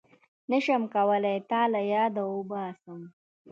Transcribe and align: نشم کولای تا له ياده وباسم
نشم 0.51 0.83
کولای 0.95 1.37
تا 1.49 1.61
له 1.73 1.81
ياده 1.93 2.23
وباسم 2.27 3.01